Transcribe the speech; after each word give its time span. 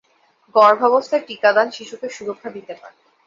গর্ভাবস্থায় 0.55 1.23
টিকাদান 1.27 1.67
শিশুকে 1.71 2.07
সুরক্ষা 2.09 2.49
দিতে 2.49 2.73
পারে। 2.75 2.97